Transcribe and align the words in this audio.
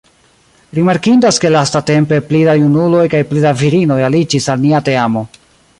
Rimarkindas 0.77 1.37
ke 1.43 1.51
lastatempe 1.55 2.19
pli 2.31 2.41
da 2.49 2.57
junuloj 2.63 3.05
kaj 3.15 3.21
pli 3.33 3.45
da 3.47 3.53
virinoj 3.61 4.03
aliĝis 4.09 4.53
al 4.55 4.65
nia 4.65 4.81
teamo. 4.89 5.29